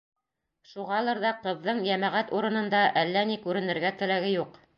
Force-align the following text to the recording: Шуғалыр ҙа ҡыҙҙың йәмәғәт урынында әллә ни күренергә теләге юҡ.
Шуғалыр 0.69 1.21
ҙа 1.23 1.33
ҡыҙҙың 1.43 1.83
йәмәғәт 1.89 2.33
урынында 2.39 2.81
әллә 3.03 3.27
ни 3.35 3.39
күренергә 3.45 3.95
теләге 4.03 4.35
юҡ. 4.39 4.61